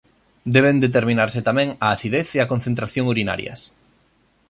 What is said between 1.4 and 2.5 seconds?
tamén a acidez e a